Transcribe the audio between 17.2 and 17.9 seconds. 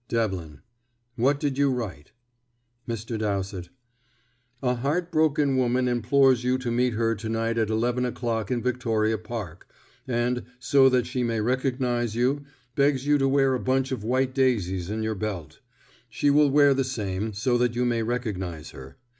so that you